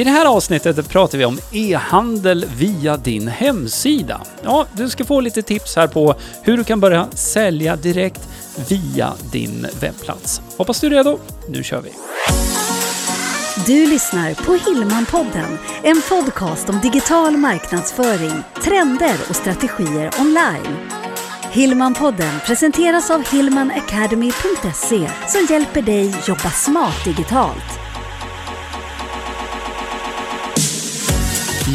I 0.00 0.04
det 0.04 0.10
här 0.10 0.26
avsnittet 0.26 0.88
pratar 0.88 1.18
vi 1.18 1.24
om 1.24 1.38
e-handel 1.52 2.46
via 2.56 2.96
din 2.96 3.28
hemsida. 3.28 4.20
Ja, 4.42 4.66
du 4.72 4.88
ska 4.88 5.04
få 5.04 5.20
lite 5.20 5.42
tips 5.42 5.76
här 5.76 5.86
på 5.86 6.14
hur 6.42 6.56
du 6.56 6.64
kan 6.64 6.80
börja 6.80 7.08
sälja 7.12 7.76
direkt 7.76 8.28
via 8.68 9.12
din 9.32 9.66
webbplats. 9.80 10.42
Hoppas 10.56 10.80
du 10.80 10.86
är 10.86 10.90
redo. 10.90 11.18
Nu 11.48 11.62
kör 11.62 11.80
vi! 11.80 11.90
Du 13.66 13.86
lyssnar 13.86 14.34
på 14.34 14.70
Hillmanpodden, 14.70 15.58
en 15.82 16.02
podcast 16.08 16.68
om 16.68 16.80
digital 16.80 17.36
marknadsföring, 17.36 18.42
trender 18.62 19.16
och 19.28 19.36
strategier 19.36 20.10
online. 20.20 20.76
Hillmanpodden 21.52 22.40
presenteras 22.46 23.10
av 23.10 23.24
hillmanacademy.se 23.32 25.10
som 25.28 25.46
hjälper 25.50 25.82
dig 25.82 26.14
jobba 26.26 26.50
smart 26.50 27.04
digitalt. 27.04 27.89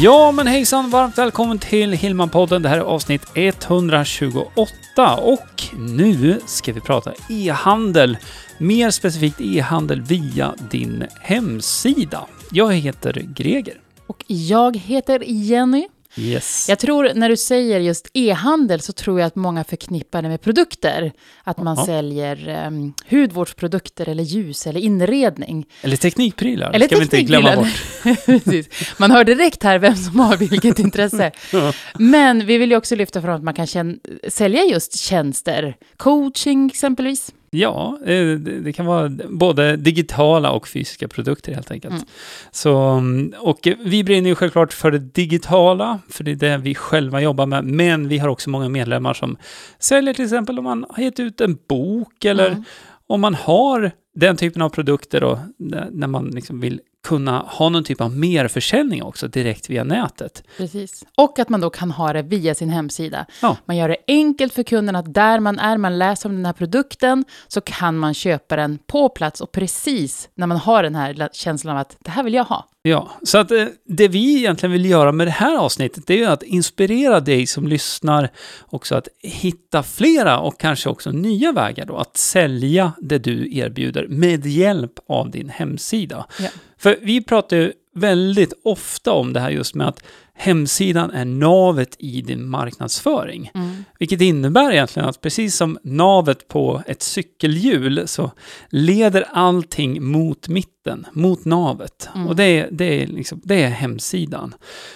Ja, 0.00 0.32
men 0.32 0.46
hejsan! 0.46 0.90
Varmt 0.90 1.18
välkommen 1.18 1.58
till 1.58 1.92
Hillman-podden. 1.92 2.62
Det 2.62 2.68
här 2.68 2.76
är 2.76 2.82
avsnitt 2.82 3.22
128 3.34 5.16
och 5.16 5.62
nu 5.78 6.40
ska 6.46 6.72
vi 6.72 6.80
prata 6.80 7.12
e-handel. 7.30 8.18
Mer 8.58 8.90
specifikt 8.90 9.40
e-handel 9.40 10.02
via 10.02 10.54
din 10.70 11.04
hemsida. 11.20 12.26
Jag 12.50 12.74
heter 12.74 13.12
Greger. 13.36 13.80
Och 14.06 14.24
jag 14.26 14.76
heter 14.76 15.22
Jenny. 15.26 15.88
Yes. 16.18 16.68
Jag 16.68 16.78
tror 16.78 17.10
när 17.14 17.28
du 17.28 17.36
säger 17.36 17.80
just 17.80 18.10
e-handel 18.14 18.80
så 18.80 18.92
tror 18.92 19.20
jag 19.20 19.26
att 19.26 19.36
många 19.36 19.64
förknippar 19.64 20.22
det 20.22 20.28
med 20.28 20.40
produkter. 20.40 21.12
Att 21.44 21.58
man 21.58 21.76
Ja. 21.76 21.86
säljer 21.86 22.66
um, 22.66 22.94
hudvårdsprodukter 23.10 24.08
eller 24.08 24.22
ljus 24.22 24.66
eller 24.66 24.80
inredning. 24.80 25.66
Eller 25.82 25.96
teknikprylar, 25.96 26.72
Eller 26.72 26.86
ska 26.86 26.96
vi 26.96 27.02
inte 27.02 27.22
glömma 27.22 27.48
teknikprylar. 27.48 28.56
bort. 28.56 28.66
Man 28.98 29.10
hör 29.10 29.24
direkt 29.24 29.62
här 29.62 29.78
vem 29.78 29.96
som 29.96 30.20
har 30.20 30.36
vilket 30.36 30.78
intresse. 30.78 31.32
Men 31.98 32.46
vi 32.46 32.58
vill 32.58 32.70
ju 32.70 32.76
också 32.76 32.96
lyfta 32.96 33.22
fram 33.22 33.34
att 33.36 33.42
man 33.42 33.54
kan 33.54 33.98
sälja 34.28 34.64
just 34.64 34.96
tjänster. 34.98 35.76
Coaching 35.96 36.66
exempelvis. 36.66 37.32
Ja, 37.50 37.98
eh, 38.06 38.26
det 38.36 38.72
kan 38.72 38.86
vara 38.86 39.08
både 39.28 39.76
digitala 39.76 40.50
och 40.50 40.68
fysiska 40.68 41.08
produkter 41.08 41.54
helt 41.54 41.70
enkelt. 41.70 41.94
Mm. 41.94 42.06
Så, 42.50 42.76
mm, 42.78 43.34
och 43.38 43.68
vi 43.84 44.04
brinner 44.04 44.30
ju 44.30 44.34
självklart 44.34 44.72
för 44.72 44.90
det 44.90 44.98
digitala, 44.98 45.98
för 46.08 46.24
det 46.24 46.30
är 46.30 46.36
det 46.36 46.58
vi 46.58 46.74
själva 46.74 47.20
jobbar 47.20 47.46
med, 47.46 47.64
men 47.64 48.08
vi 48.08 48.18
har 48.18 48.28
också 48.28 48.50
många 48.50 48.68
medlemmar 48.68 49.14
som 49.14 49.36
säljer 49.78 50.14
till 50.14 50.24
exempel 50.24 50.58
om 50.58 50.64
man 50.64 50.86
har 50.90 51.02
gett 51.02 51.20
ut 51.20 51.40
en 51.40 51.58
bok 51.68 52.24
eller 52.24 52.46
Mm. 52.50 52.64
om 53.06 53.20
man 53.20 53.34
har 53.34 53.90
den 54.14 54.36
typen 54.36 54.62
av 54.62 54.68
produkter 54.68 55.20
då, 55.20 55.40
när 55.58 55.88
när 55.92 56.06
man 56.06 56.26
liksom 56.26 56.60
vill 56.60 56.80
kunna 57.06 57.38
ha 57.38 57.68
någon 57.68 57.84
typ 57.84 58.00
av 58.00 58.16
merförsäljning 58.16 59.02
också 59.02 59.28
direkt 59.28 59.70
via 59.70 59.84
nätet. 59.84 60.42
Precis. 60.56 61.04
Och 61.16 61.38
att 61.38 61.48
man 61.48 61.60
då 61.60 61.70
kan 61.70 61.90
ha 61.90 62.12
det 62.12 62.22
via 62.22 62.54
sin 62.54 62.68
hemsida. 62.70 63.26
Ja. 63.42 63.56
Man 63.64 63.76
gör 63.76 63.88
det 63.88 63.96
enkelt 64.08 64.52
för 64.54 64.62
kunden 64.62 64.96
att 64.96 65.14
där 65.14 65.40
man 65.40 65.58
är, 65.58 65.76
man 65.78 65.98
läser 65.98 66.28
om 66.28 66.34
den 66.36 66.46
här 66.46 66.52
produkten, 66.52 67.24
så 67.48 67.60
kan 67.60 67.98
man 67.98 68.14
köpa 68.14 68.56
den 68.56 68.78
på 68.86 69.08
plats 69.08 69.40
och 69.40 69.52
precis 69.52 70.28
när 70.34 70.46
man 70.46 70.56
har 70.58 70.82
den 70.82 70.94
här 70.94 71.14
la- 71.14 71.28
känslan 71.32 71.74
av 71.76 71.80
att 71.80 71.96
det 72.00 72.10
här 72.10 72.22
vill 72.22 72.34
jag 72.34 72.44
ha. 72.44 72.68
Ja, 72.86 73.10
så 73.22 73.38
att 73.38 73.50
eh, 73.50 73.64
det 73.84 74.08
vi 74.08 74.36
egentligen 74.36 74.72
vill 74.72 74.90
göra 74.90 75.12
med 75.12 75.26
det 75.26 75.30
här 75.30 75.56
avsnittet, 75.56 76.06
det 76.06 76.22
är 76.22 76.28
att 76.28 76.42
inspirera 76.42 77.20
dig 77.20 77.46
som 77.46 77.66
lyssnar 77.66 78.30
också 78.66 78.94
att 78.94 79.08
hitta 79.22 79.82
flera 79.82 80.38
och 80.38 80.60
kanske 80.60 80.88
också 80.88 81.10
nya 81.10 81.52
vägar 81.52 81.86
då, 81.86 81.96
att 81.96 82.16
sälja 82.16 82.92
det 82.98 83.18
du 83.18 83.56
erbjuder 83.56 84.06
med 84.08 84.46
hjälp 84.46 84.92
av 85.08 85.30
din 85.30 85.48
hemsida. 85.48 86.26
Ja. 86.40 86.48
För 86.78 86.98
vi 87.02 87.24
pratar 87.24 87.56
ju 87.56 87.72
väldigt 87.94 88.52
ofta 88.64 89.12
om 89.12 89.32
det 89.32 89.40
här 89.40 89.50
just 89.50 89.74
med 89.74 89.88
att 89.88 90.02
hemsidan 90.36 91.10
är 91.10 91.24
navet 91.24 91.96
i 91.98 92.22
din 92.22 92.48
marknadsföring. 92.48 93.50
Vilket 93.98 94.20
innebär 94.20 94.72
egentligen 94.72 95.08
att 95.08 95.20
precis 95.20 95.56
som 95.56 95.78
navet 95.82 96.48
på 96.48 96.82
ett 96.86 97.02
cykelhjul 97.02 98.08
så 98.08 98.30
leder 98.68 99.26
allting 99.32 100.04
mot 100.04 100.48
mitten, 100.48 101.06
mot 101.12 101.44
navet. 101.44 102.08
Mm. 102.14 102.28
Och 102.28 102.36
det 102.36 102.44
är, 102.44 102.68
det, 102.70 103.02
är 103.02 103.06
liksom, 103.06 103.40
det 103.44 103.62
är 103.62 103.68
hemsidan. 103.68 104.54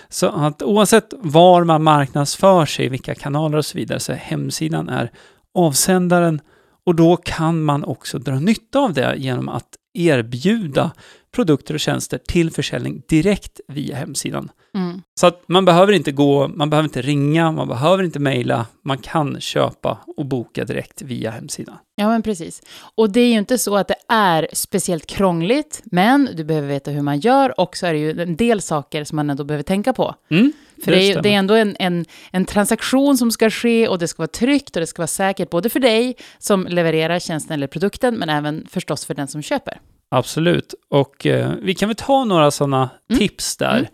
Så 0.08 0.26
att 0.26 0.62
oavsett 0.62 1.14
var 1.18 1.64
man 1.64 1.82
marknadsför 1.82 2.66
sig, 2.66 2.88
vilka 2.88 3.14
kanaler 3.14 3.58
och 3.58 3.66
så 3.66 3.78
vidare, 3.78 4.00
så 4.00 4.12
är 4.12 4.16
hemsidan 4.16 4.88
är 4.88 5.10
avsändaren 5.54 6.40
och 6.86 6.94
då 6.94 7.16
kan 7.16 7.62
man 7.62 7.84
också 7.84 8.18
dra 8.18 8.34
nytta 8.34 8.78
av 8.78 8.92
det 8.92 9.14
genom 9.16 9.48
att 9.48 9.68
erbjuda 9.94 10.90
produkter 11.34 11.74
och 11.74 11.80
tjänster 11.80 12.18
till 12.28 12.50
försäljning 12.50 13.02
direkt 13.08 13.60
via 13.68 13.96
hemsidan. 13.96 14.48
Mm. 14.74 15.02
Så 15.20 15.26
att 15.26 15.42
man 15.48 15.64
behöver 15.64 15.92
inte 15.92 16.12
gå, 16.12 16.48
man 16.48 16.70
behöver 16.70 16.88
inte 16.88 17.02
ringa, 17.02 17.52
man 17.52 17.68
behöver 17.68 18.04
inte 18.04 18.18
mejla, 18.18 18.66
man 18.84 18.98
kan 18.98 19.40
köpa 19.40 19.98
och 20.16 20.26
boka 20.26 20.64
direkt 20.64 21.02
via 21.02 21.30
hemsidan. 21.30 21.76
Ja, 21.94 22.08
men 22.08 22.22
precis. 22.22 22.62
Och 22.94 23.12
det 23.12 23.20
är 23.20 23.26
ju 23.32 23.38
inte 23.38 23.58
så 23.58 23.76
att 23.76 23.88
det 23.88 23.94
är 24.08 24.48
speciellt 24.52 25.06
krångligt, 25.06 25.82
men 25.84 26.28
du 26.36 26.44
behöver 26.44 26.68
veta 26.68 26.90
hur 26.90 27.02
man 27.02 27.20
gör 27.20 27.60
och 27.60 27.76
så 27.76 27.86
är 27.86 27.92
det 27.92 27.98
ju 27.98 28.20
en 28.22 28.36
del 28.36 28.62
saker 28.62 29.04
som 29.04 29.16
man 29.16 29.30
ändå 29.30 29.44
behöver 29.44 29.62
tänka 29.62 29.92
på. 29.92 30.14
Mm, 30.30 30.52
För 30.84 30.90
det, 30.90 30.96
är, 30.98 31.00
ju- 31.02 31.10
stämmer. 31.12 31.22
det 31.22 31.28
är 31.28 31.38
ändå 31.38 31.54
en, 31.54 31.76
en, 31.78 32.04
en 32.32 32.44
transaktion 32.44 33.18
som 33.18 33.30
ska 33.32 33.50
ske 33.50 33.88
och 33.88 33.98
det 33.98 34.08
ska 34.08 34.20
vara 34.22 34.28
tryggt 34.28 34.76
och 34.76 34.80
det 34.80 34.86
ska 34.86 35.00
vara 35.02 35.06
säkert 35.06 35.50
både 35.50 35.68
för 35.68 35.80
dig 35.80 36.16
som 36.38 36.66
levererar 36.66 37.18
tjänsten 37.18 37.54
eller 37.54 37.66
produkten, 37.66 38.14
men 38.14 38.28
även 38.28 38.66
förstås 38.70 39.04
för 39.04 39.14
den 39.14 39.28
som 39.28 39.42
köper. 39.42 39.80
Absolut. 40.10 40.74
Och 40.90 41.26
eh, 41.26 41.52
vi 41.62 41.74
kan 41.74 41.88
väl 41.88 41.96
ta 41.96 42.24
några 42.24 42.50
sådana 42.50 42.90
Mm. 43.10 43.18
tips 43.18 43.56
där. 43.56 43.76
Mm. 43.78 43.86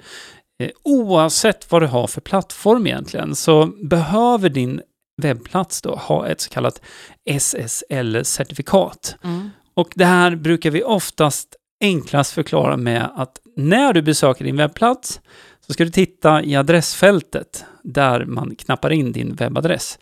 Eh, 0.63 0.71
oavsett 0.83 1.71
vad 1.73 1.83
du 1.83 1.87
har 1.87 2.07
för 2.07 2.21
plattform 2.21 2.87
egentligen, 2.87 3.35
så 3.35 3.67
behöver 3.67 4.49
din 4.49 4.81
webbplats 5.23 5.83
då 5.83 5.95
ha 5.95 6.27
ett 6.27 6.41
så 6.41 6.51
kallat 6.51 6.81
SSL-certifikat. 7.91 9.15
Och 9.75 9.89
det 9.95 10.05
här 10.05 10.37
brukar 10.37 10.71
vi 10.71 10.83
oftast 10.83 11.57
enklast 11.81 12.33
förklara 12.33 12.77
med 12.77 13.11
att 13.15 13.39
när 13.57 13.93
du 13.93 14.03
besöker 14.03 14.45
din 14.45 14.57
webbplats 14.57 15.21
så 15.67 15.73
ska 15.73 15.85
du 15.85 15.91
titta 15.91 16.43
i 16.43 16.57
adressfältet 16.57 17.65
där 17.83 18.25
man 18.25 18.57
knappar 18.57 18.91
in 18.93 19.13
din 19.13 19.35
webbadress. 19.35 19.99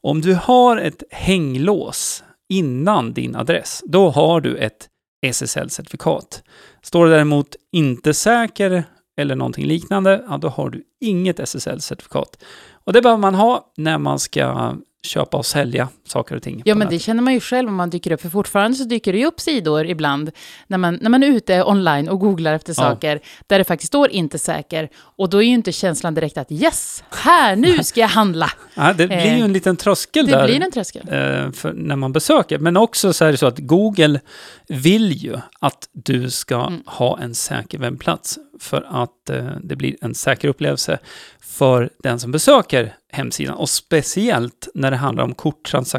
Om 0.00 0.20
du 0.20 0.34
har 0.34 0.76
ett 0.76 1.02
hänglås 1.10 2.24
innan 2.48 3.12
din 3.12 3.36
adress, 3.36 3.82
då 3.86 4.10
har 4.10 4.40
du 4.40 4.56
ett 4.56 4.88
SSL-certifikat. 5.32 6.42
Står 6.82 7.06
det 7.06 7.12
däremot 7.12 7.56
inte 7.72 8.14
säker 8.14 8.84
eller 9.16 9.36
någonting 9.36 9.66
liknande, 9.66 10.24
ja, 10.28 10.36
då 10.36 10.48
har 10.48 10.70
du 10.70 10.82
inget 11.00 11.38
SSL-certifikat. 11.38 12.38
Och 12.84 12.92
det 12.92 13.02
behöver 13.02 13.20
man 13.20 13.34
ha 13.34 13.72
när 13.76 13.98
man 13.98 14.18
ska 14.18 14.74
köpa 15.02 15.36
och 15.36 15.46
sälja 15.46 15.88
saker 16.06 16.36
och 16.36 16.42
ting. 16.42 16.62
Ja, 16.64 16.74
men 16.74 16.88
det 16.88 16.98
känner 16.98 17.22
man 17.22 17.32
ju 17.34 17.40
själv 17.40 17.68
om 17.68 17.74
man 17.74 17.90
dyker 17.90 18.12
upp, 18.12 18.20
för 18.20 18.28
fortfarande 18.28 18.76
så 18.76 18.84
dyker 18.84 19.12
det 19.12 19.18
ju 19.18 19.26
upp 19.26 19.40
sidor 19.40 19.86
ibland 19.86 20.30
när 20.66 20.78
man, 20.78 20.98
när 21.00 21.10
man 21.10 21.22
är 21.22 21.26
ute 21.26 21.64
online 21.64 22.08
och 22.08 22.18
googlar 22.20 22.54
efter 22.54 22.70
Ja. 22.72 22.74
saker 22.74 23.20
där 23.46 23.58
det 23.58 23.64
faktiskt 23.64 23.88
står 23.92 24.10
inte 24.10 24.38
säker. 24.38 24.88
Och 24.96 25.30
då 25.30 25.38
är 25.42 25.46
ju 25.46 25.52
inte 25.54 25.72
känslan 25.72 26.14
direkt 26.14 26.38
att 26.38 26.52
yes, 26.52 27.04
här, 27.10 27.56
nu 27.56 27.84
ska 27.84 28.00
jag 28.00 28.08
handla. 28.08 28.50
Ja, 28.74 28.92
det 28.92 29.06
blir 29.06 29.36
ju 29.36 29.42
en 29.44 29.52
liten 29.52 29.76
tröskel 29.76 30.26
Det 30.26 30.32
där. 30.32 30.46
blir 30.46 30.60
en 30.62 30.72
tröskel. 30.72 31.02
eh, 31.08 31.72
när 31.74 31.96
man 31.96 32.12
besöker. 32.12 32.58
Men 32.58 32.76
också 32.76 33.12
så 33.12 33.24
är 33.24 33.32
det 33.32 33.38
så 33.38 33.46
att 33.46 33.58
Google 33.58 34.20
vill 34.68 35.12
ju 35.12 35.36
att 35.60 35.88
du 35.92 36.30
ska 36.30 36.54
Mm. 36.66 36.82
ha 36.86 37.18
en 37.20 37.34
säker 37.34 37.78
webbplats 37.78 38.38
för 38.60 38.86
att 38.90 39.30
eh, 39.30 39.46
det 39.62 39.76
blir 39.76 39.96
en 40.00 40.14
säker 40.14 40.48
upplevelse 40.48 40.98
för 41.40 41.90
den 42.02 42.20
som 42.20 42.32
besöker 42.32 42.94
hemsidan. 43.12 43.54
Och 43.54 43.68
speciellt 43.68 44.68
när 44.74 44.90
det 44.90 44.96
handlar 44.96 45.24
om 45.24 45.34
korttransaktioner, 45.34 45.93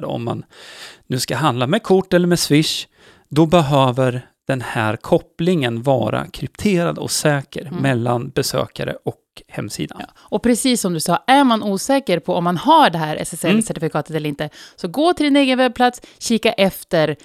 då, 0.00 0.08
om 0.08 0.24
man 0.24 0.44
nu 1.06 1.20
ska 1.20 1.36
handla 1.36 1.66
med 1.66 1.82
kort 1.82 2.12
eller 2.14 2.26
med 2.26 2.38
Swish, 2.38 2.86
då 3.28 3.46
behöver 3.46 4.26
den 4.46 4.60
här 4.60 4.96
kopplingen 4.96 5.82
vara 5.82 6.26
krypterad 6.26 6.98
och 6.98 7.10
säker 7.10 7.60
Mm. 7.66 7.74
mellan 7.82 8.28
besökare 8.30 8.96
och 9.04 9.16
hemsidan. 9.48 9.98
Ja. 10.00 10.06
Och 10.18 10.42
precis 10.42 10.80
som 10.80 10.92
du 10.94 11.00
sa, 11.00 11.24
är 11.26 11.44
man 11.44 11.62
osäker 11.62 12.18
på 12.18 12.34
om 12.34 12.44
man 12.44 12.56
har 12.56 12.90
det 12.90 12.98
här 12.98 13.16
SSL-certifikatet 13.16 14.16
eller 14.16 14.28
inte, 14.28 14.50
så 14.76 14.88
gå 14.88 15.12
till 15.14 15.24
din 15.24 15.36
egen 15.36 15.58
webbplats, 15.58 16.00
kika 16.18 16.52
efter 16.52 17.16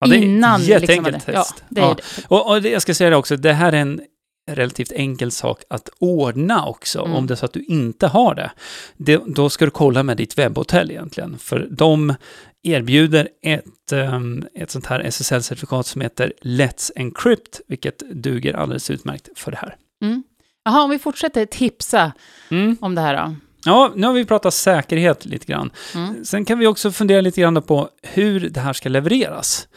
Ja, 0.00 0.06
det 0.06 0.16
är 0.16 0.22
innan. 0.22 0.62
jätteenkelt 0.62 1.16
liksom, 1.16 1.34
test. 1.34 1.54
Ja, 1.58 1.64
det 1.68 1.80
är 1.80 1.84
Ja. 1.84 1.94
det. 1.94 2.24
Och, 2.28 2.50
och 2.50 2.62
det, 2.62 2.68
jag 2.70 2.82
ska 2.82 2.94
säga 2.94 3.10
det 3.10 3.16
också, 3.16 3.36
det 3.36 3.52
här 3.52 3.72
är 3.72 3.76
en 3.76 4.00
relativt 4.48 4.92
enkel 4.92 5.30
sak 5.30 5.62
att 5.70 5.88
ordna 5.98 6.66
också, 6.66 7.00
Mm. 7.00 7.12
om 7.16 7.26
det 7.26 7.34
är 7.34 7.36
så 7.36 7.44
att 7.44 7.52
du 7.52 7.62
inte 7.64 8.06
har 8.06 8.34
det. 8.34 8.50
det. 8.96 9.22
Då 9.26 9.50
ska 9.50 9.64
du 9.64 9.70
kolla 9.70 10.02
med 10.02 10.16
ditt 10.16 10.38
webbhotell 10.38 10.90
egentligen, 10.90 11.38
för 11.38 11.66
de 11.70 12.14
erbjuder 12.62 13.28
ett, 13.42 13.92
ehm, 13.92 14.44
ett 14.54 14.70
sånt 14.70 14.86
här 14.86 15.00
SSL-certifikat 15.00 15.82
som 15.86 16.00
heter 16.00 16.32
Let's 16.42 16.90
Encrypt, 16.96 17.60
vilket 17.68 18.02
duger 18.14 18.54
alldeles 18.54 18.90
utmärkt 18.90 19.28
för 19.36 19.50
det 19.50 19.56
här. 19.56 19.76
Mm. 20.02 20.22
Jaha, 20.64 20.82
om 20.82 20.90
vi 20.90 20.98
fortsätter 20.98 21.46
tipsa 21.46 22.12
Mm. 22.50 22.76
om 22.80 22.94
det 22.94 23.00
här 23.00 23.16
då. 23.26 23.34
Ja, 23.64 23.92
nu 23.96 24.06
har 24.06 24.14
vi 24.14 24.24
pratat 24.24 24.54
säkerhet 24.54 25.24
lite 25.26 25.46
grann. 25.46 25.70
Mm. 25.94 26.24
Sen 26.24 26.44
kan 26.44 26.58
vi 26.58 26.66
också 26.66 26.90
fundera 26.92 27.20
lite 27.20 27.40
grann 27.40 27.62
på 27.62 27.88
hur 28.02 28.40
det 28.50 28.60
här 28.60 28.72
ska 28.72 28.88
levereras. 28.88 29.68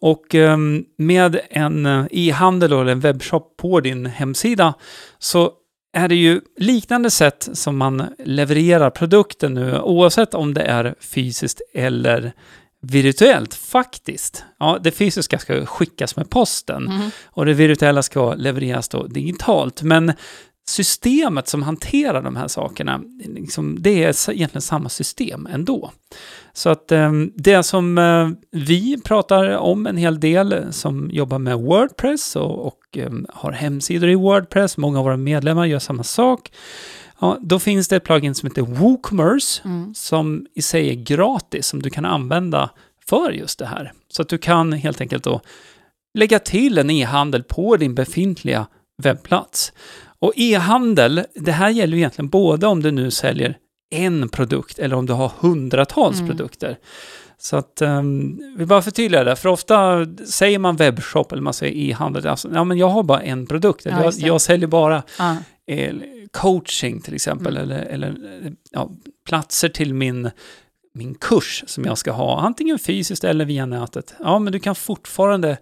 Och 0.00 0.34
ehm, 0.34 0.84
med 0.98 1.40
en 1.50 1.86
eh, 1.86 2.04
e-handel 2.10 2.72
eller 2.72 2.86
en 2.92 3.00
webbshop 3.00 3.56
på 3.56 3.80
din 3.80 4.06
hemsida 4.06 4.74
så 5.18 5.52
är 5.92 6.08
det 6.08 6.14
ju 6.14 6.40
liknande 6.56 7.10
sätt 7.10 7.48
som 7.52 7.76
man 7.76 8.02
levererar 8.24 8.90
produkten 8.90 9.54
nu, 9.54 9.78
oavsett 9.80 10.34
om 10.34 10.54
det 10.54 10.62
är 10.62 10.94
fysiskt 11.00 11.60
eller 11.74 12.32
virtuellt 12.82 13.54
faktiskt. 13.54 14.44
Ja, 14.58 14.78
det 14.82 14.90
fysiska 14.90 15.38
ska 15.38 15.66
skickas 15.66 16.16
med 16.16 16.30
posten 16.30 16.82
Mhm. 16.84 17.10
och 17.26 17.46
det 17.46 17.52
virtuella 17.54 18.02
ska 18.02 18.34
levereras 18.34 18.88
då 18.88 19.06
digitalt. 19.06 19.82
Men 19.82 20.12
systemet 20.68 21.48
som 21.48 21.62
hanterar 21.62 22.22
de 22.22 22.36
här 22.36 22.48
sakerna, 22.48 23.00
liksom, 23.24 23.76
det 23.82 24.04
är 24.04 24.30
egentligen 24.30 24.62
samma 24.62 24.88
system 24.88 25.48
ändå. 25.52 25.90
Så 26.52 26.68
att 26.70 26.92
eh, 26.92 27.12
det 27.34 27.62
som 27.62 27.98
eh, 27.98 28.28
vi 28.50 29.00
pratar 29.04 29.56
om 29.56 29.86
en 29.86 29.96
hel 29.96 30.20
del 30.20 30.52
eh, 30.52 30.70
som 30.70 31.10
jobbar 31.12 31.38
med 31.38 31.58
Wordpress 31.58 32.36
och, 32.36 32.66
och 32.66 32.98
eh, 32.98 33.12
har 33.28 33.52
hemsidor 33.52 34.08
i 34.10 34.14
Wordpress, 34.14 34.76
många 34.76 34.98
av 34.98 35.04
våra 35.04 35.16
medlemmar 35.16 35.66
gör 35.66 35.78
samma 35.78 36.04
sak. 36.04 36.52
Ja, 37.20 37.38
då 37.40 37.58
finns 37.58 37.88
det 37.88 37.96
ett 37.96 38.04
plugin 38.04 38.34
som 38.34 38.46
heter 38.46 38.62
WooCommerce 38.62 39.62
Mm. 39.64 39.94
som 39.94 40.46
i 40.54 40.62
sig 40.62 40.90
är 40.90 40.94
gratis, 40.94 41.66
som 41.66 41.82
du 41.82 41.90
kan 41.90 42.04
använda 42.04 42.70
för 43.06 43.30
just 43.30 43.58
det 43.58 43.66
här. 43.66 43.92
Så 44.08 44.22
att 44.22 44.28
du 44.28 44.38
kan 44.38 44.72
helt 44.72 45.00
enkelt 45.00 45.24
då 45.24 45.40
lägga 46.18 46.38
till 46.38 46.78
en 46.78 46.90
e-handel 46.90 47.42
på 47.42 47.76
din 47.76 47.94
befintliga 47.94 48.66
webbplats. 49.02 49.72
Och 50.20 50.32
e-handel, 50.36 51.24
det 51.34 51.52
här 51.52 51.70
gäller 51.70 51.92
ju 51.92 51.98
egentligen 51.98 52.28
både 52.28 52.66
om 52.66 52.82
du 52.82 52.90
nu 52.90 53.10
säljer 53.10 53.56
en 53.90 54.28
produkt 54.28 54.78
eller 54.78 54.96
om 54.96 55.06
du 55.06 55.12
har 55.12 55.32
hundratals 55.38 56.16
Mm. 56.20 56.28
produkter. 56.28 56.78
Så 57.40 57.56
att, 57.56 57.82
um, 57.82 58.40
vi 58.56 58.66
bara 58.66 58.82
förtydliga 58.82 59.24
det, 59.24 59.36
för 59.36 59.48
ofta 59.48 60.06
säger 60.26 60.58
man 60.58 60.76
webbshop 60.76 61.32
eller 61.32 61.42
man 61.42 61.54
säger 61.54 61.90
e-handel, 61.90 62.26
alltså, 62.26 62.48
ja 62.54 62.64
men 62.64 62.78
jag 62.78 62.88
har 62.88 63.02
bara 63.02 63.22
en 63.22 63.46
produkt, 63.46 63.84
Ja, 63.86 64.04
jag, 64.04 64.14
jag 64.18 64.40
säljer 64.40 64.68
bara 64.68 65.02
Ja. 65.18 65.36
eh, 65.66 65.94
coaching 66.30 67.00
till 67.00 67.14
exempel, 67.14 67.56
Mm. 67.56 67.62
eller, 67.70 67.84
eller 67.84 68.14
ja, 68.70 68.90
platser 69.28 69.68
till 69.68 69.94
min, 69.94 70.30
min 70.94 71.14
kurs 71.14 71.64
som 71.66 71.84
jag 71.84 71.98
ska 71.98 72.10
ha, 72.12 72.40
antingen 72.40 72.78
fysiskt 72.78 73.24
eller 73.24 73.44
via 73.44 73.66
nätet. 73.66 74.14
Ja, 74.20 74.38
men 74.38 74.52
du 74.52 74.58
kan 74.60 74.74
fortfarande 74.74 75.58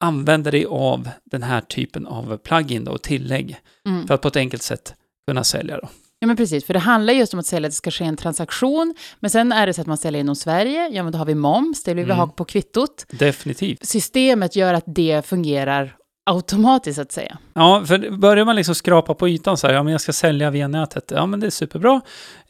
använda 0.00 0.50
dig 0.50 0.66
av 0.66 1.08
den 1.24 1.42
här 1.42 1.60
typen 1.60 2.06
av 2.06 2.36
plugin 2.36 2.84
då, 2.84 2.92
och 2.92 3.02
tillägg 3.02 3.56
Mm. 3.86 4.06
för 4.06 4.14
att 4.14 4.20
på 4.20 4.28
ett 4.28 4.36
enkelt 4.36 4.62
sätt 4.62 4.94
kunna 5.28 5.44
sälja. 5.44 5.76
Då. 5.80 5.88
Ja, 6.20 6.26
men 6.26 6.36
precis. 6.36 6.64
För 6.64 6.74
det 6.74 6.80
handlar 6.80 7.12
just 7.14 7.32
om 7.34 7.40
att 7.40 7.46
sälja, 7.46 7.66
att 7.66 7.72
det 7.72 7.76
ska 7.76 7.90
ske 7.90 8.04
en 8.04 8.16
transaktion. 8.16 8.94
Men 9.20 9.30
sen 9.30 9.52
är 9.52 9.66
det 9.66 9.74
så 9.74 9.80
att 9.80 9.86
man 9.86 9.98
säljer 9.98 10.20
inom 10.20 10.36
Sverige, 10.36 10.88
ja 10.92 11.02
men 11.02 11.12
då 11.12 11.18
har 11.18 11.26
vi 11.26 11.34
moms, 11.34 11.82
det 11.84 11.94
vill 11.94 12.04
vi 12.04 12.12
Mm. 12.12 12.18
ha 12.18 12.26
på 12.26 12.44
kvittot. 12.44 13.06
Definitivt. 13.10 13.86
Systemet 13.86 14.56
gör 14.56 14.74
att 14.74 14.84
det 14.86 15.26
fungerar 15.26 15.96
automatiskt, 16.28 16.96
så 16.96 17.02
att 17.02 17.12
säga. 17.12 17.38
Ja, 17.54 17.84
för 17.86 18.10
börjar 18.10 18.44
man 18.44 18.56
liksom 18.56 18.74
skrapa 18.74 19.14
på 19.14 19.28
ytan 19.28 19.56
så 19.56 19.66
här, 19.66 19.74
ja 19.74 19.82
men 19.82 19.92
jag 19.92 20.00
ska 20.00 20.12
sälja 20.12 20.50
via 20.50 20.68
nätet, 20.68 21.12
ja 21.14 21.26
men 21.26 21.40
det 21.40 21.46
är 21.46 21.50
superbra. 21.50 22.00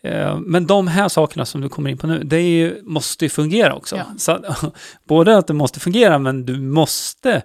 Eh, 0.03 0.39
Men 0.39 0.67
de 0.67 0.89
här 0.89 1.09
sakerna 1.09 1.45
som 1.45 1.61
du 1.61 1.69
kommer 1.69 1.91
in 1.91 1.99
på 1.99 2.07
nu, 2.07 2.23
det 2.25 2.41
ju, 2.41 2.83
måste 2.83 3.25
ju 3.25 3.29
fungera 3.29 3.75
också. 3.75 3.97
Ja. 3.97 4.05
Så 4.19 4.39
både 5.09 5.37
att 5.39 5.47
det 5.47 5.55
måste 5.55 5.81
fungera, 5.81 6.19
men 6.19 6.47
du 6.47 6.61
måste 6.61 7.43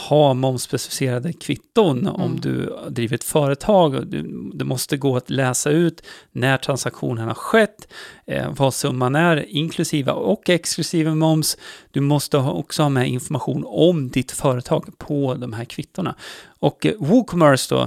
ha 0.00 0.34
momsspecificerade 0.34 1.32
kvitton 1.32 2.06
om 2.06 2.20
Mm. 2.30 2.40
du 2.40 2.78
driver 2.88 3.14
ett 3.14 3.24
företag. 3.24 4.06
Du, 4.06 4.50
det 4.54 4.64
måste 4.64 4.96
gå 4.96 5.16
att 5.16 5.30
läsa 5.30 5.70
ut 5.70 6.02
när 6.32 6.56
transaktionen 6.56 7.26
har 7.28 7.34
skett, 7.34 7.88
eh, 8.26 8.52
vad 8.56 8.74
summan 8.74 9.14
är, 9.14 9.36
inklusive 9.48 10.12
och 10.12 10.50
exklusive 10.50 11.14
moms. 11.14 11.56
Du 11.90 12.00
måste 12.00 12.38
ha, 12.38 12.52
också 12.52 12.82
ha 12.82 12.88
med 12.88 13.08
information 13.08 13.64
om 13.66 14.08
ditt 14.08 14.30
företag 14.32 14.98
på 14.98 15.34
de 15.34 15.52
här 15.52 15.64
kvittorna. 15.64 16.14
Och 16.58 16.86
eh, 16.86 16.92
WooCommerce 16.98 17.74
då 17.74 17.80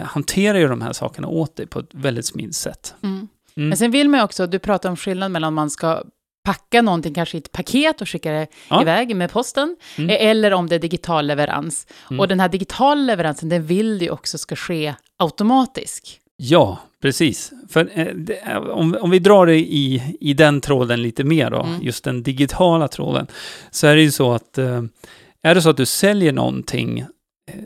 eh, 0.00 0.06
hanterar 0.06 0.58
ju 0.58 0.68
de 0.68 0.82
här 0.82 0.92
sakerna 0.92 1.28
åt 1.28 1.56
dig 1.56 1.66
på 1.66 1.78
ett 1.78 1.90
väldigt 1.94 2.26
smidigt 2.26 2.56
sätt. 2.56 2.94
Mm. 3.02 3.28
Mm. 3.56 3.68
Men 3.68 3.78
sen 3.78 3.90
vill 3.90 4.08
man 4.08 4.20
också, 4.20 4.46
du 4.46 4.58
pratar 4.58 4.90
om 4.90 4.96
skillnad 4.96 5.30
mellan 5.30 5.48
om 5.48 5.54
man 5.54 5.70
ska 5.70 6.02
packa 6.44 6.82
någonting 6.82 7.14
kanske 7.14 7.36
i 7.36 7.40
ett 7.40 7.52
paket 7.52 8.00
och 8.00 8.08
skicka 8.08 8.32
det 8.32 8.46
Ja. 8.70 8.82
iväg 8.82 9.16
med 9.16 9.30
posten, 9.32 9.76
Mm. 9.98 10.10
eh, 10.10 10.26
eller 10.30 10.52
om 10.52 10.66
det 10.68 10.74
är 10.74 10.78
digital 10.78 11.26
leverans. 11.26 11.86
Mm. 12.10 12.20
Och 12.20 12.28
den 12.28 12.40
här 12.40 12.48
digitala 12.48 13.02
leveransen, 13.02 13.48
den 13.48 13.66
vill 13.66 13.98
du 13.98 14.10
också 14.10 14.38
ska 14.38 14.56
ske 14.56 14.94
automatisk. 15.18 16.16
Ja, 16.36 16.78
precis. 17.02 17.52
För 17.68 17.90
eh, 17.94 18.06
det, 18.14 18.38
är- 18.38 18.70
om, 18.70 18.96
om 19.00 19.10
vi 19.10 19.18
drar 19.18 19.46
det 19.46 19.56
i, 19.58 20.16
i 20.20 20.34
den 20.34 20.60
tråden 20.60 21.02
lite 21.02 21.24
mer 21.24 21.50
då, 21.50 21.62
Mm. 21.62 21.82
just 21.82 22.04
den 22.04 22.22
digitala 22.22 22.88
tråden, 22.88 23.26
så 23.70 23.86
är 23.86 23.96
det 23.96 24.02
ju 24.02 24.10
så 24.10 24.32
att 24.32 24.58
eh, 24.58 24.82
är 25.42 25.54
det 25.54 25.62
så 25.62 25.70
att 25.70 25.76
du 25.76 25.86
säljer 25.86 26.32
någonting 26.32 26.98
eh, 26.98 27.06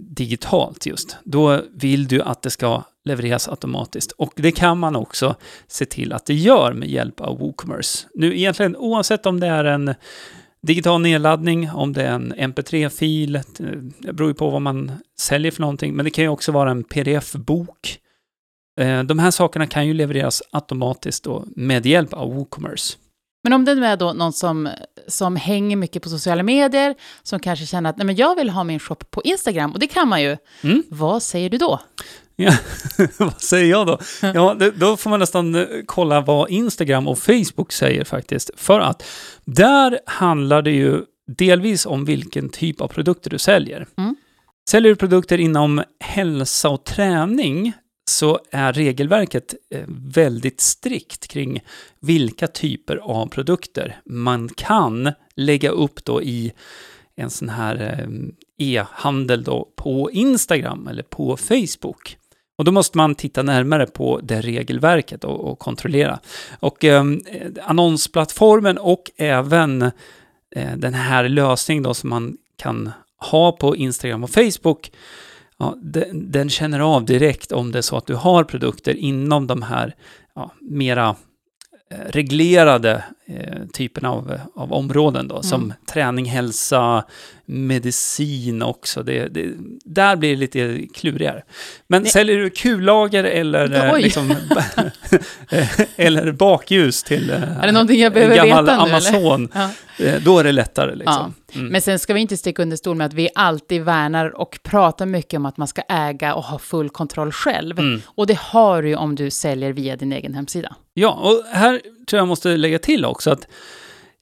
digitalt 0.00 0.86
just, 0.86 1.16
då 1.24 1.60
vill 1.74 2.06
du 2.08 2.22
att 2.22 2.42
det 2.42 2.50
ska 2.50 2.82
levereras 3.04 3.48
automatiskt. 3.48 4.12
Och 4.12 4.32
det 4.36 4.52
kan 4.52 4.78
man 4.78 4.96
också 4.96 5.34
se 5.66 5.84
till 5.84 6.12
att 6.12 6.26
det 6.26 6.34
gör 6.34 6.72
med 6.72 6.88
hjälp 6.88 7.20
av 7.20 7.38
WooCommerce. 7.38 8.08
Nu 8.14 8.36
egentligen 8.36 8.76
oavsett 8.76 9.26
om 9.26 9.40
det 9.40 9.46
är 9.46 9.64
en 9.64 9.94
digital 10.62 11.00
nedladdning, 11.00 11.70
om 11.70 11.92
det 11.92 12.02
är 12.02 12.12
en 12.12 12.34
MP3-fil, 12.34 13.36
eh, 13.36 13.42
det 13.98 14.12
beror 14.12 14.30
ju 14.30 14.34
på 14.34 14.50
vad 14.50 14.62
man 14.62 14.92
säljer 15.20 15.52
för 15.52 15.60
någonting, 15.60 15.94
men 15.94 16.04
det 16.04 16.10
kan 16.10 16.24
ju 16.24 16.28
också 16.28 16.52
vara 16.52 16.70
en 16.70 16.84
pdf-bok. 16.84 17.98
Eh, 18.80 19.02
de 19.02 19.18
här 19.18 19.30
sakerna 19.30 19.66
kan 19.66 19.86
ju 19.86 19.94
levereras 19.94 20.42
automatiskt 20.50 21.24
då 21.24 21.44
med 21.56 21.86
hjälp 21.86 22.12
av 22.12 22.34
WooCommerce. 22.34 22.96
Men 23.44 23.52
om 23.52 23.64
det 23.64 23.74
nu 23.74 23.86
är 23.86 23.96
då 23.96 24.12
någon 24.12 24.32
som, 24.32 24.68
som 25.08 25.36
hänger 25.36 25.76
mycket 25.76 26.02
på 26.02 26.08
sociala 26.08 26.42
medier, 26.42 26.94
som 27.22 27.40
kanske 27.40 27.66
känner 27.66 27.90
att 27.90 27.96
Nej, 27.96 28.06
men 28.06 28.16
jag 28.16 28.36
vill 28.36 28.50
ha 28.50 28.64
min 28.64 28.80
shop 28.80 28.96
på 29.10 29.22
Instagram, 29.22 29.72
och 29.72 29.78
det 29.78 29.86
kan 29.86 30.08
man 30.08 30.22
ju. 30.22 30.36
Mm. 30.62 30.82
Vad 30.88 31.22
säger 31.22 31.50
du 31.50 31.58
då? 31.58 31.80
Ja, 32.36 32.52
vad 33.18 33.40
säger 33.40 33.70
jag 33.70 33.86
då? 33.86 33.98
Ja, 34.20 34.54
det, 34.58 34.70
då 34.70 34.96
får 34.96 35.10
man 35.10 35.20
nästan 35.20 35.54
eh, 35.54 35.66
kolla 35.86 36.20
vad 36.20 36.50
Instagram 36.50 37.08
och 37.08 37.18
Facebook 37.18 37.72
säger 37.72 38.04
faktiskt. 38.04 38.50
För 38.56 38.80
att 38.80 39.04
där 39.44 39.98
handlar 40.06 40.62
det 40.62 40.70
ju 40.70 41.02
delvis 41.26 41.86
om 41.86 42.04
vilken 42.04 42.48
typ 42.48 42.80
av 42.80 42.88
produkter 42.88 43.30
du 43.30 43.38
säljer. 43.38 43.86
Mm. 43.96 44.16
Säljer 44.70 44.92
du 44.92 44.96
produkter 44.96 45.40
inom 45.40 45.82
hälsa 46.00 46.68
och 46.68 46.84
träning 46.84 47.72
så 48.10 48.40
är 48.50 48.72
regelverket 48.72 49.54
eh, 49.70 49.84
väldigt 49.88 50.60
strikt 50.60 51.28
kring 51.28 51.60
vilka 52.00 52.46
typer 52.46 52.96
av 52.96 53.26
produkter 53.26 54.00
man 54.04 54.48
kan 54.48 55.12
lägga 55.34 55.70
upp 55.70 56.04
då 56.04 56.22
i 56.22 56.52
en 57.16 57.30
sån 57.30 57.48
här 57.48 58.00
eh, 58.00 58.08
e-handel 58.58 59.44
då 59.44 59.68
på 59.76 60.10
Instagram 60.10 60.88
eller 60.88 61.02
på 61.02 61.36
Facebook. 61.36 62.18
Och 62.56 62.64
då 62.64 62.72
måste 62.72 62.98
man 62.98 63.14
titta 63.14 63.42
närmare 63.42 63.86
på 63.86 64.20
det 64.22 64.40
regelverket 64.40 65.24
och, 65.24 65.50
och 65.50 65.58
kontrollera. 65.58 66.18
Och 66.60 66.84
ehm, 66.84 67.20
eh, 67.26 67.50
annonsplattformen 67.62 68.78
och 68.78 69.10
även 69.16 69.82
eh, 70.56 70.76
den 70.76 70.94
här 70.94 71.28
lösningen 71.28 71.82
då 71.82 71.94
som 71.94 72.10
man 72.10 72.36
kan 72.56 72.90
ha 73.16 73.52
på 73.52 73.76
Instagram 73.76 74.24
och 74.24 74.30
Facebook, 74.30 74.90
ja, 75.58 75.76
den, 75.82 76.30
den 76.32 76.50
känner 76.50 76.80
av 76.80 77.04
direkt 77.04 77.52
om 77.52 77.72
det 77.72 77.78
är 77.78 77.82
så 77.82 77.96
att 77.96 78.06
du 78.06 78.14
har 78.14 78.44
produkter 78.44 78.94
inom 78.94 79.46
de 79.46 79.62
här 79.62 79.94
ja, 80.34 80.52
mera 80.60 81.16
eh, 81.90 81.98
reglerade 82.10 83.04
eh, 83.26 83.66
typerna 83.72 84.10
av, 84.10 84.38
av 84.54 84.72
områden 84.72 85.28
då, 85.28 85.42
som 85.42 85.62
Mm. 85.64 85.74
träning, 85.92 86.24
hälsa, 86.24 87.04
medicin 87.46 88.62
också. 88.62 89.02
Det, 89.02 89.28
det, 89.28 89.50
där 89.84 90.16
blir 90.16 90.30
det 90.30 90.36
lite 90.36 90.86
klurigare. 90.94 91.42
Men 91.86 92.02
Nej. 92.02 92.10
säljer 92.10 92.36
du 92.38 92.50
kullager 92.50 93.24
eller, 93.24 93.86
eh, 93.88 93.98
liksom, 93.98 94.34
eller 95.96 96.32
bakljus 96.32 97.02
till 97.02 97.30
eh, 97.30 97.58
Är 97.58 97.66
det 97.66 97.72
någonting 97.72 98.00
jag 98.00 98.12
behöver 98.12 98.38
en 98.38 98.48
gammal 98.48 98.64
veta 98.64 98.84
nu? 98.84 98.90
Amazon, 98.90 99.48
Ja. 99.54 99.70
eh, 100.04 100.22
då 100.22 100.38
är 100.38 100.44
det 100.44 100.52
lättare. 100.52 100.94
Liksom. 100.94 101.34
Mm. 101.54 101.66
Men 101.68 101.80
sen 101.80 101.98
ska 101.98 102.14
vi 102.14 102.20
inte 102.20 102.36
sticka 102.36 102.62
under 102.62 102.76
stol 102.76 102.96
med 102.96 103.06
att 103.06 103.12
vi 103.12 103.28
alltid 103.34 103.82
värnar 103.82 104.40
och 104.40 104.58
pratar 104.62 105.06
mycket 105.06 105.38
om 105.38 105.46
att 105.46 105.56
man 105.56 105.68
ska 105.68 105.82
äga 105.88 106.34
och 106.34 106.44
ha 106.44 106.58
full 106.58 106.90
kontroll 106.90 107.32
själv. 107.32 107.78
Mm. 107.78 108.02
Och 108.06 108.26
det 108.26 108.38
har 108.38 108.82
du 108.82 108.88
ju 108.88 108.96
om 108.96 109.14
du 109.14 109.30
säljer 109.30 109.72
via 109.72 109.96
din 109.96 110.12
egen 110.12 110.34
hemsida. 110.34 110.74
Ja, 110.94 111.10
och 111.12 111.42
här 111.56 111.80
tror 112.06 112.18
jag 112.18 112.28
måste 112.28 112.56
lägga 112.56 112.78
till 112.78 113.04
också 113.04 113.30
att 113.30 113.46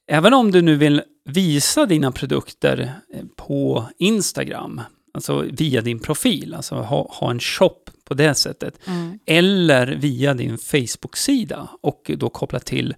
även 0.07 0.35
om 0.35 0.51
du 0.51 0.63
nu 0.63 0.77
vill 0.77 1.03
visa 1.25 1.87
dina 1.87 2.13
produkter 2.13 2.93
eh, 3.15 3.25
på 3.37 3.85
Instagram, 3.99 4.81
alltså 5.15 5.45
via 5.51 5.81
din 5.81 5.99
profil, 5.99 6.55
alltså 6.55 6.75
ha, 6.75 7.09
ha 7.11 7.31
en 7.31 7.41
shop 7.41 7.79
på 8.05 8.15
det 8.15 8.35
sättet, 8.35 8.79
eller 9.27 9.87
via 9.87 10.35
din 10.35 10.59
Facebook-sida 10.59 11.69
och 11.81 12.11
då 12.17 12.29
koppla 12.29 12.59
till 12.59 12.95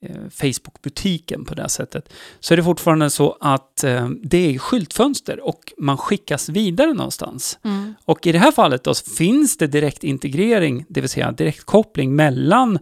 eh, 0.00 0.16
Facebook-butiken 0.30 1.44
på 1.44 1.54
det 1.54 1.68
sättet, 1.68 2.12
så 2.40 2.54
är 2.54 2.56
det 2.56 2.64
fortfarande 2.64 3.10
så 3.10 3.36
att 3.40 3.84
eh, 3.84 4.08
det 4.22 4.54
är 4.54 4.58
skyltfönster 4.58 5.40
och 5.40 5.72
man 5.78 5.96
skickas 5.96 6.48
vidare 6.48 6.92
någonstans. 6.92 7.58
Mm. 7.64 7.94
Och 8.04 8.26
i 8.26 8.32
det 8.32 8.38
här 8.38 8.52
fallet 8.52 8.84
då 8.84 8.94
så 8.94 9.10
finns 9.10 9.56
det 9.56 9.66
direktintegrering, 9.66 10.84
det 10.88 11.00
vill 11.00 11.10
säga 11.10 11.32
direktkoppling 11.32 12.16
mellan 12.16 12.78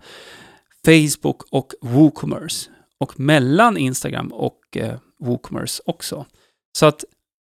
Facebook 0.86 1.42
och 1.50 1.72
WooCommerce 1.80 2.70
och 3.00 3.20
mellan 3.20 3.76
Instagram 3.76 4.32
och 4.32 4.60
eh, 4.76 4.94
WooCommerce 5.20 5.82
också. 5.86 6.26
Så 6.78 6.86
att 6.86 7.04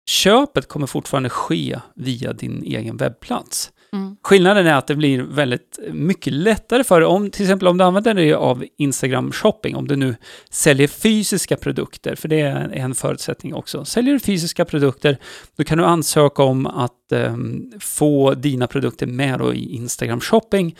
köpet 0.09 0.67
kommer 0.67 0.87
fortfarande 0.87 1.29
ske 1.29 1.79
via 1.95 2.33
din 2.33 2.63
egen 2.63 2.97
webbplats. 2.97 3.71
Mm. 3.93 4.15
Skillnaden 4.23 4.67
är 4.67 4.73
att 4.73 4.87
det 4.87 4.95
blir 4.95 5.21
väldigt 5.21 5.79
mycket 5.91 6.33
lättare 6.33 6.83
för 6.83 6.99
dig, 6.99 7.07
om, 7.07 7.29
till 7.29 7.41
exempel 7.41 7.67
om 7.67 7.77
du 7.77 7.83
använder 7.83 8.13
dig 8.13 8.33
av 8.33 8.65
Instagram 8.77 9.31
shopping, 9.31 9.75
om 9.75 9.87
du 9.87 9.95
nu 9.95 10.15
säljer 10.49 10.87
fysiska 10.87 11.55
produkter, 11.55 12.15
för 12.15 12.27
det 12.27 12.39
är 12.41 12.69
en 12.69 12.95
förutsättning 12.95 13.53
också. 13.53 13.85
Säljer 13.85 14.13
du 14.13 14.19
fysiska 14.19 14.65
produkter, 14.65 15.17
då 15.55 15.63
kan 15.63 15.77
du 15.77 15.85
ansöka 15.85 16.43
om 16.43 16.67
att 16.67 17.11
ehm, 17.11 17.71
få 17.79 18.33
dina 18.33 18.67
produkter 18.67 19.07
med 19.07 19.41
i 19.53 19.75
Instagram 19.75 20.19
shopping. 20.19 20.75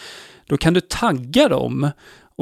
Då 0.45 0.57
kan 0.57 0.73
du 0.73 0.81
tagga 0.81 1.49
dem 1.49 1.89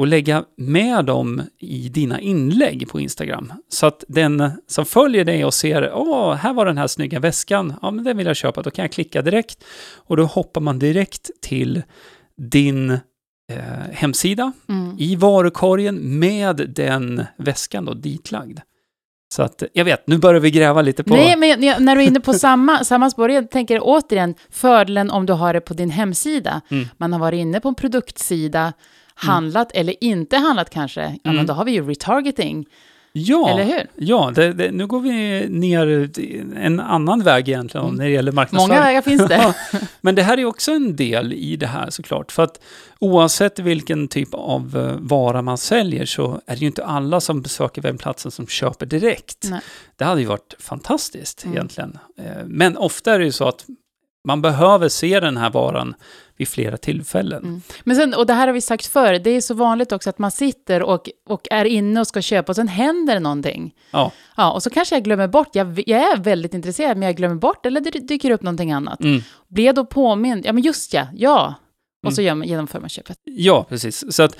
och 0.00 0.06
lägga 0.06 0.44
med 0.56 1.04
dem 1.04 1.42
i 1.58 1.88
dina 1.88 2.20
inlägg 2.20 2.88
på 2.88 3.00
Instagram. 3.00 3.52
Så 3.68 3.86
att 3.86 4.04
den 4.08 4.50
som 4.66 4.86
följer 4.86 5.24
dig 5.24 5.44
och 5.44 5.54
ser, 5.54 5.92
åh, 5.94 6.34
här 6.34 6.52
var 6.54 6.66
den 6.66 6.78
här 6.78 6.86
snygga 6.86 7.20
väskan, 7.20 7.74
ja 7.82 7.90
men 7.90 8.04
den 8.04 8.16
vill 8.16 8.26
jag 8.26 8.36
köpa, 8.36 8.62
då 8.62 8.70
kan 8.70 8.82
jag 8.82 8.92
klicka 8.92 9.22
direkt 9.22 9.64
och 9.96 10.16
då 10.16 10.24
hoppar 10.24 10.60
man 10.60 10.78
direkt 10.78 11.30
till 11.42 11.82
din 12.50 12.90
eh, 12.90 12.98
hemsida 13.92 14.52
Mm. 14.68 14.96
i 14.98 15.16
varukorgen 15.16 16.18
med 16.18 16.56
den 16.76 17.24
väskan 17.38 17.84
då 17.84 17.94
ditlagd. 17.94 18.58
Så 19.34 19.42
att 19.42 19.62
jag 19.72 19.84
vet, 19.84 20.06
nu 20.06 20.18
börjar 20.18 20.40
vi 20.40 20.50
gräva 20.50 20.82
lite 20.82 21.04
på... 21.04 21.14
Nej, 21.14 21.36
men 21.36 21.62
jag- 21.62 21.82
när 21.82 21.96
du 21.96 22.02
är 22.02 22.06
inne 22.06 22.20
på 22.20 22.32
samma, 22.32 22.84
samma 22.84 23.10
spår, 23.10 23.30
jag 23.30 23.50
tänker 23.50 23.78
återigen, 23.82 24.34
fördelen 24.50 25.10
om 25.10 25.26
du 25.26 25.32
har 25.32 25.52
det 25.54 25.60
på 25.60 25.74
din 25.74 25.90
hemsida. 25.90 26.60
Mm. 26.70 26.88
Man 26.96 27.12
har 27.12 27.20
varit 27.20 27.38
inne 27.38 27.60
på 27.60 27.68
en 27.68 27.74
produktsida, 27.74 28.72
handlat 29.20 29.72
eller 29.74 30.04
inte 30.04 30.36
handlat 30.36 30.70
kanske, 30.70 31.00
ja, 31.02 31.18
men 31.22 31.34
Mm. 31.34 31.46
då 31.46 31.52
har 31.54 31.64
vi 31.64 31.72
ju 31.72 31.86
retargeting, 31.88 32.66
ja, 33.12 33.50
eller 33.50 33.64
hur? 33.64 33.86
ja 33.96 34.32
det, 34.34 34.52
det, 34.52 34.70
nu 34.70 34.86
går 34.86 35.00
vi 35.00 35.46
ner 35.48 36.10
en 36.56 36.80
annan 36.80 37.22
väg 37.22 37.48
egentligen 37.48 37.84
Mm. 37.86 37.96
när 37.96 38.04
det 38.04 38.10
gäller 38.10 38.32
marknadsföring. 38.32 38.68
Många 38.78 38.86
vägar 38.86 39.02
finns 39.02 39.28
det. 39.28 39.54
Men 40.00 40.14
det 40.14 40.22
här 40.22 40.38
är 40.38 40.44
också 40.44 40.70
en 40.72 40.96
del 40.96 41.32
i 41.32 41.56
det 41.56 41.66
här 41.66 41.90
såklart. 41.90 42.32
För 42.32 42.42
att 42.42 42.60
oavsett 42.98 43.58
vilken 43.58 44.08
typ 44.08 44.28
av 44.34 44.76
eh, 44.76 44.96
vara 45.00 45.42
man 45.42 45.58
säljer 45.58 46.06
så 46.06 46.40
är 46.46 46.54
det 46.54 46.60
ju 46.60 46.66
inte 46.66 46.84
alla 46.84 47.20
som 47.20 47.42
besöker 47.42 47.82
webbplatsen 47.82 48.30
som 48.30 48.46
köper 48.46 48.86
direkt. 48.86 49.46
Nej. 49.50 49.60
Det 49.96 50.04
hade 50.04 50.20
ju 50.20 50.26
varit 50.26 50.54
fantastiskt 50.58 51.44
Mm. 51.44 51.56
egentligen. 51.56 51.98
Eh, 52.18 52.24
Men 52.46 52.76
ofta 52.76 53.14
är 53.14 53.18
det 53.18 53.24
ju 53.24 53.32
så 53.32 53.48
att 53.48 53.64
man 54.24 54.42
behöver 54.42 54.88
se 54.88 55.20
den 55.20 55.36
här 55.36 55.50
varan 55.50 55.94
vid 56.40 56.48
flera 56.48 56.76
tillfällen. 56.76 57.42
Mm. 57.42 57.62
Men 57.84 57.96
sen, 57.96 58.14
och 58.14 58.26
det 58.26 58.32
här 58.34 58.46
har 58.46 58.54
vi 58.54 58.60
sagt 58.60 58.86
förr, 58.86 59.18
det 59.18 59.30
är 59.30 59.40
så 59.40 59.54
vanligt 59.54 59.92
också 59.92 60.10
att 60.10 60.18
man 60.18 60.30
sitter 60.30 60.82
och, 60.82 61.08
och 61.28 61.46
är 61.50 61.64
inne 61.64 62.00
och 62.00 62.06
ska 62.06 62.22
köpa 62.22 62.52
och 62.52 62.56
sen 62.56 62.68
händer 62.68 63.20
någonting. 63.20 63.74
Ja. 63.90 64.12
Ja, 64.36 64.52
och 64.52 64.62
så 64.62 64.70
kanske 64.70 64.94
jag 64.94 65.04
glömmer 65.04 65.28
bort, 65.28 65.48
jag, 65.52 65.82
jag 65.86 66.00
är 66.12 66.16
väldigt 66.16 66.54
intresserad, 66.54 66.96
men 66.96 67.06
jag 67.06 67.16
glömmer 67.16 67.34
bort 67.36 67.66
eller 67.66 67.80
det 67.80 67.90
dyker 67.90 68.30
upp 68.30 68.42
någonting 68.42 68.72
annat. 68.72 69.00
Mm. 69.00 69.20
Blir 69.48 69.64
jag 69.64 69.74
då 69.74 69.84
påmind, 69.86 70.46
ja 70.46 70.52
men 70.52 70.62
just 70.62 70.94
ja, 70.94 71.06
ja. 71.14 71.54
Och 72.02 72.06
Mm. 72.06 72.14
så 72.16 72.22
gör 72.22 72.34
man, 72.34 72.48
genomför 72.48 72.80
man 72.80 72.88
köpet. 72.88 73.18
Ja, 73.24 73.66
precis. 73.68 74.14
Så 74.16 74.22
att 74.22 74.36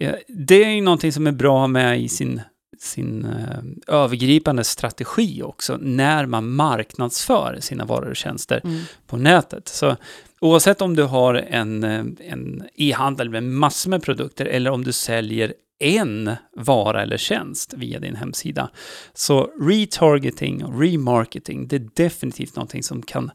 eh, 0.00 0.14
det 0.28 0.64
är 0.64 0.70
ju 0.70 0.80
någonting 0.80 1.12
som 1.12 1.26
är 1.26 1.32
bra 1.32 1.66
med 1.66 2.00
i 2.00 2.08
sin, 2.08 2.40
sin 2.78 3.24
eh, 3.24 3.94
övergripande 3.94 4.64
strategi 4.64 5.42
också, 5.42 5.76
när 5.80 6.26
man 6.26 6.50
marknadsför 6.50 7.58
sina 7.60 7.84
varor 7.84 8.10
och 8.10 8.16
tjänster 8.16 8.60
Mm. 8.64 8.80
på 9.06 9.16
nätet. 9.16 9.68
Så 9.68 9.96
oavsett 10.40 10.82
om 10.82 10.96
du 10.96 11.02
har 11.02 11.34
en, 11.34 11.84
eh, 11.84 12.04
en 12.20 12.68
e-handel 12.74 13.30
med 13.30 13.42
massor 13.42 13.90
med 13.90 14.02
produkter 14.02 14.46
eller 14.46 14.70
om 14.70 14.84
du 14.84 14.92
säljer 14.92 15.54
en 15.80 16.30
vara 16.56 17.02
eller 17.02 17.16
tjänst 17.16 17.74
via 17.76 18.00
din 18.00 18.16
hemsida. 18.16 18.70
Så 19.14 19.50
retargeting 19.60 20.64
och 20.64 20.80
remarketing, 20.80 21.68
det 21.68 21.76
är 21.76 21.88
definitivt 21.94 22.56
någonting 22.56 22.82
som 22.82 23.02
kan 23.02 23.30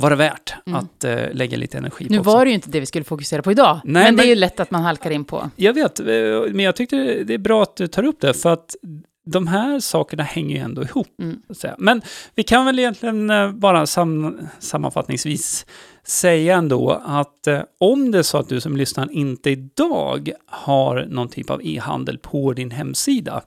vara 0.00 0.16
värt 0.16 0.54
Mm. 0.66 0.78
att 0.80 1.04
eh, 1.04 1.32
lägga 1.32 1.56
lite 1.56 1.78
energi 1.78 2.06
Nu 2.10 2.16
på. 2.16 2.20
också. 2.20 2.30
var 2.30 2.44
det 2.44 2.48
ju 2.48 2.54
inte 2.54 2.70
det 2.70 2.80
vi 2.80 2.86
skulle 2.86 3.04
fokusera 3.04 3.42
på 3.42 3.52
idag, 3.52 3.80
Nej, 3.84 4.04
men 4.04 4.16
det 4.16 4.22
är 4.22 4.24
men- 4.24 4.28
ju 4.28 4.34
lätt 4.34 4.60
att 4.60 4.70
man 4.70 4.82
halkar 4.82 5.10
in 5.10 5.24
på. 5.24 5.50
Jag 5.56 5.72
vet, 5.72 6.00
eh, 6.00 6.06
men 6.50 6.60
jag 6.60 6.76
tyckte 6.76 6.96
det 7.24 7.34
är 7.34 7.38
bra 7.38 7.62
att 7.62 7.76
du 7.76 7.86
tar 7.86 8.02
upp 8.04 8.20
det, 8.20 8.34
för 8.34 8.52
att 8.52 8.74
de 9.26 9.46
här 9.46 9.80
sakerna 9.80 10.22
hänger 10.22 10.56
ju 10.56 10.62
ändå 10.62 10.82
ihop. 10.82 11.08
Mm. 11.22 11.42
Men 11.78 12.02
vi 12.34 12.42
kan 12.42 12.66
väl 12.66 12.78
egentligen 12.78 13.30
eh, 13.30 13.52
bara 13.52 13.86
sam 13.86 14.38
sammanfattningsvis 14.58 15.66
säga 16.08 16.54
ändå 16.56 17.00
att 17.04 17.46
eh, 17.46 17.60
om 17.78 18.10
det 18.10 18.18
är 18.18 18.22
så 18.22 18.38
att 18.38 18.48
du 18.48 18.60
som 18.60 18.76
lyssnar 18.76 19.12
inte 19.12 19.50
idag 19.50 20.30
har 20.46 21.06
någon 21.08 21.28
typ 21.28 21.50
av 21.50 21.60
e-handel 21.66 22.18
på 22.18 22.52
din 22.52 22.70
hemsida, 22.70 23.42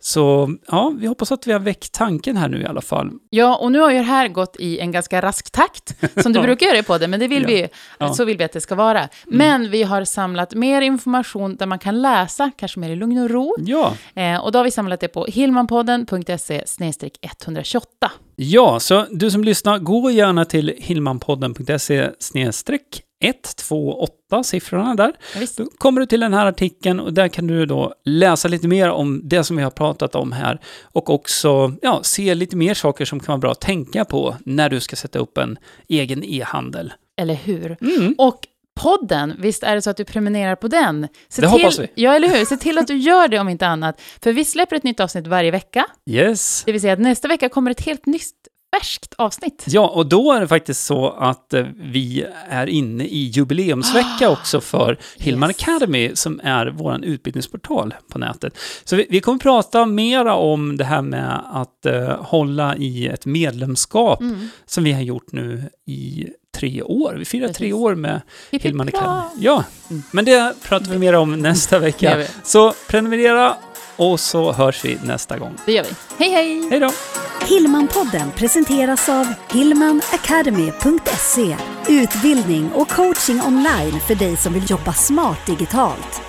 så 0.00 0.54
ja, 0.68 0.92
vi 0.98 1.06
hoppas 1.06 1.32
att 1.32 1.46
vi 1.46 1.52
har 1.52 1.60
väckt 1.60 1.92
tanken 1.92 2.36
här 2.36 2.48
nu 2.48 2.62
i 2.62 2.66
alla 2.66 2.80
fall. 2.80 3.10
Ja, 3.30 3.56
och 3.56 3.72
nu 3.72 3.78
har 3.78 3.90
ju 3.90 3.96
det 3.98 4.02
här 4.04 4.28
gått 4.28 4.56
i 4.58 4.78
en 4.78 4.92
ganska 4.92 5.22
rask 5.22 5.50
takt, 5.50 5.96
som 6.22 6.32
du 6.32 6.40
brukar 6.42 6.66
göra 6.66 6.82
på 6.82 6.98
det, 6.98 7.08
men 7.08 7.20
det 7.20 7.28
vill 7.28 7.42
Ja. 7.42 7.48
vi, 7.48 7.60
Ja. 7.98 8.04
Mm. 8.06 8.14
så 8.14 8.24
vill 8.24 8.38
vi 8.38 8.44
att 8.44 8.52
det 8.52 8.60
ska 8.60 8.74
vara. 8.74 9.08
Men 9.26 9.70
vi 9.70 9.82
har 9.82 10.04
samlat 10.04 10.54
mer 10.54 10.80
information 10.80 11.56
där 11.56 11.66
man 11.66 11.78
kan 11.78 12.02
läsa, 12.02 12.50
kanske 12.56 12.80
mer 12.80 12.90
i 12.90 12.96
lugn 12.96 13.18
och 13.18 13.30
ro. 13.30 13.54
Ja, 13.58 13.94
Eh, 14.14 14.44
och 14.44 14.52
då 14.52 14.58
har 14.58 14.64
vi 14.64 14.70
samlat 14.70 15.00
det 15.00 15.08
på 15.08 15.24
hilmanpodden.se 15.24 16.64
128. 17.20 18.10
Ja, 18.36 18.80
så 18.80 19.06
du 19.10 19.30
som 19.30 19.44
lyssnar, 19.44 19.78
gå 19.78 20.10
gärna 20.10 20.44
till 20.44 20.74
hillmanpodden.se 20.78 22.10
128 23.20 24.44
siffrorna 24.44 24.94
där. 24.94 25.12
Ja. 25.34 25.46
Då 25.56 25.66
kommer 25.78 26.00
du 26.00 26.06
till 26.06 26.20
den 26.20 26.34
här 26.34 26.46
artikeln 26.46 27.00
och 27.00 27.12
där 27.12 27.28
kan 27.28 27.46
du 27.46 27.66
då 27.66 27.94
läsa 28.04 28.48
lite 28.48 28.68
mer 28.68 28.90
om 28.90 29.20
det 29.24 29.44
som 29.44 29.56
vi 29.56 29.62
har 29.62 29.70
pratat 29.70 30.14
om 30.14 30.32
här 30.32 30.60
och 30.82 31.10
också 31.10 31.72
ja, 31.82 32.00
se 32.02 32.34
lite 32.34 32.56
mer 32.56 32.74
saker 32.74 33.04
som 33.04 33.20
kan 33.20 33.32
vara 33.32 33.38
bra 33.38 33.50
att 33.50 33.60
tänka 33.60 34.04
på 34.04 34.36
när 34.44 34.68
du 34.68 34.80
ska 34.80 34.96
sätta 34.96 35.18
upp 35.18 35.38
en 35.38 35.58
egen 35.88 36.24
e-handel. 36.24 36.92
Eller 37.16 37.34
hur? 37.34 37.76
Mm. 37.80 38.14
Och 38.18 38.46
podden, 38.80 39.34
visst 39.38 39.62
är 39.62 39.74
det 39.74 39.82
så 39.82 39.90
att 39.90 39.96
du 39.96 40.04
prenumererar 40.04 40.56
på 40.56 40.68
den? 40.68 41.08
Se 41.28 41.42
Det 41.42 41.48
till, 41.48 41.62
hoppas 41.62 41.78
vi. 41.78 41.86
Ja, 41.94 42.14
eller 42.14 42.28
hur? 42.28 42.44
Se 42.44 42.56
till 42.66 42.78
att 42.78 42.86
du 42.86 42.96
gör 42.96 43.28
det 43.28 43.38
om 43.38 43.48
inte 43.48 43.66
annat. 43.66 44.00
För 44.22 44.32
vi 44.32 44.44
släpper 44.44 44.76
ett 44.76 44.84
nytt 44.84 45.00
avsnitt 45.00 45.26
varje 45.26 45.50
vecka. 45.50 45.86
Yes. 46.10 46.62
Det 46.66 46.72
vill 46.72 46.80
säga 46.80 46.92
att 46.92 46.98
nästa 46.98 47.28
vecka 47.28 47.48
kommer 47.48 47.70
ett 47.70 47.80
helt 47.86 48.06
nytt, 48.06 48.34
färskt 48.78 49.14
avsnitt. 49.18 49.64
Ja, 49.66 49.88
och 49.88 50.06
då 50.06 50.32
är 50.32 50.40
det 50.40 50.48
faktiskt 50.48 50.84
så 50.84 51.10
att 51.10 51.54
eh, 51.54 51.66
vi 51.80 52.26
är 52.48 52.66
inne 52.66 53.04
i 53.04 53.18
jubileumsvecka 53.24 54.30
också 54.30 54.60
för 54.60 54.98
Hillman 55.16 55.50
Ah, 55.50 55.52
Yes. 55.52 55.62
Academy, 55.62 56.10
som 56.16 56.40
är 56.44 56.66
vår 56.66 57.04
utbildningsportal 57.04 57.94
på 58.10 58.18
nätet. 58.18 58.58
Så 58.84 58.96
vi, 58.96 59.06
vi 59.10 59.20
kommer 59.20 59.38
prata 59.38 59.86
mera 59.86 60.34
om 60.34 60.76
det 60.76 60.84
här 60.84 61.02
med 61.02 61.40
att 61.52 61.86
eh, 61.86 62.22
hålla 62.22 62.76
i 62.76 63.06
ett 63.08 63.26
medlemskap, 63.26 64.20
Mm. 64.20 64.48
som 64.66 64.84
vi 64.84 64.92
har 64.92 65.00
gjort 65.02 65.32
nu 65.32 65.62
i 65.86 66.26
tre 66.56 66.82
år. 66.82 67.14
Vi 67.18 67.24
firar 67.24 67.48
tre 67.48 67.72
år 67.72 67.94
med 67.94 68.20
Hillman! 68.50 68.88
Academy. 68.88 69.20
Ja, 69.38 69.64
men 70.10 70.24
det 70.24 70.54
pratar 70.68 70.86
vi 70.90 70.98
mer 70.98 71.12
om 71.14 71.32
nästa 71.38 71.78
vecka. 71.78 72.24
Så 72.44 72.72
prenumerera 72.88 73.56
och 73.96 74.20
så 74.20 74.52
hörs 74.52 74.84
vi 74.84 74.98
nästa 75.04 75.38
gång. 75.38 75.54
Det 75.66 75.72
gör 75.72 75.84
vi. 75.84 75.90
Hej, 76.18 76.30
hej! 76.30 76.68
Hej 76.70 76.80
då! 76.80 76.90
Hillmanpodden 77.46 78.30
presenteras 78.30 79.08
av 79.08 79.26
hillmanacademy.se 79.50 81.56
Utbildning 81.88 82.72
och 82.72 82.88
coaching 82.88 83.42
online 83.42 84.00
för 84.00 84.14
dig 84.14 84.36
som 84.36 84.52
vill 84.52 84.70
jobba 84.70 84.92
smart 84.92 85.46
digitalt. 85.46 86.22